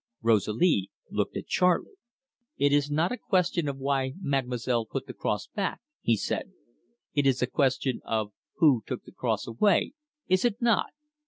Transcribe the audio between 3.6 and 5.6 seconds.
of why mademoiselle put the cross